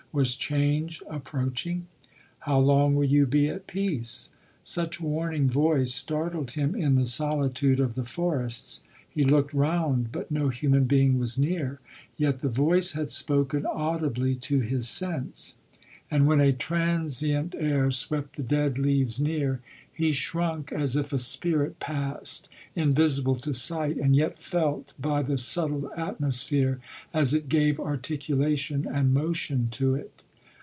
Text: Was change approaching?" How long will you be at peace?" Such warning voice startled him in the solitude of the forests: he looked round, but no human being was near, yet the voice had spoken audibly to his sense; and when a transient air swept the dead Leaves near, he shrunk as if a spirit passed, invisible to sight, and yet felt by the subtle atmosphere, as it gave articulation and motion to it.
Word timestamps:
Was 0.13 0.35
change 0.35 1.01
approaching?" 1.09 1.87
How 2.41 2.59
long 2.59 2.95
will 2.95 3.05
you 3.05 3.25
be 3.25 3.47
at 3.47 3.65
peace?" 3.65 4.31
Such 4.61 4.99
warning 4.99 5.49
voice 5.49 5.93
startled 5.93 6.51
him 6.51 6.75
in 6.75 6.95
the 6.95 7.05
solitude 7.05 7.79
of 7.79 7.95
the 7.95 8.03
forests: 8.03 8.83
he 9.09 9.23
looked 9.23 9.53
round, 9.53 10.11
but 10.11 10.29
no 10.29 10.49
human 10.49 10.83
being 10.83 11.17
was 11.17 11.37
near, 11.37 11.79
yet 12.17 12.39
the 12.39 12.49
voice 12.49 12.91
had 12.91 13.09
spoken 13.09 13.65
audibly 13.65 14.35
to 14.35 14.59
his 14.59 14.89
sense; 14.89 15.55
and 16.13 16.27
when 16.27 16.41
a 16.41 16.51
transient 16.51 17.55
air 17.57 17.89
swept 17.89 18.35
the 18.35 18.43
dead 18.43 18.77
Leaves 18.77 19.17
near, 19.17 19.61
he 19.93 20.11
shrunk 20.11 20.71
as 20.73 20.95
if 20.95 21.13
a 21.13 21.19
spirit 21.19 21.79
passed, 21.79 22.49
invisible 22.75 23.35
to 23.35 23.53
sight, 23.53 23.97
and 23.97 24.15
yet 24.15 24.41
felt 24.41 24.93
by 24.99 25.21
the 25.21 25.37
subtle 25.37 25.91
atmosphere, 25.95 26.79
as 27.13 27.33
it 27.33 27.47
gave 27.47 27.79
articulation 27.79 28.85
and 28.87 29.13
motion 29.13 29.67
to 29.69 29.93
it. 29.93 30.23